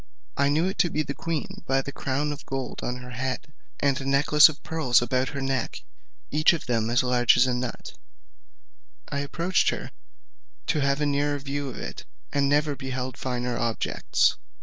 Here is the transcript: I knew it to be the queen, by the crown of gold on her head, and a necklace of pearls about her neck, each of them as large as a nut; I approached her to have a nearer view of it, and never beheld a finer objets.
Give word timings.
I 0.35 0.49
knew 0.49 0.65
it 0.65 0.79
to 0.79 0.89
be 0.89 1.03
the 1.03 1.13
queen, 1.13 1.63
by 1.67 1.83
the 1.83 1.91
crown 1.91 2.31
of 2.31 2.43
gold 2.47 2.79
on 2.81 2.95
her 3.03 3.11
head, 3.11 3.53
and 3.79 4.01
a 4.01 4.03
necklace 4.03 4.49
of 4.49 4.63
pearls 4.63 4.99
about 4.99 5.29
her 5.29 5.41
neck, 5.41 5.83
each 6.31 6.53
of 6.53 6.65
them 6.65 6.89
as 6.89 7.03
large 7.03 7.37
as 7.37 7.45
a 7.45 7.53
nut; 7.53 7.93
I 9.09 9.19
approached 9.19 9.69
her 9.69 9.91
to 10.65 10.79
have 10.81 11.01
a 11.01 11.05
nearer 11.05 11.37
view 11.37 11.69
of 11.69 11.77
it, 11.77 12.05
and 12.33 12.49
never 12.49 12.75
beheld 12.75 13.13
a 13.13 13.17
finer 13.19 13.55
objets. 13.55 14.37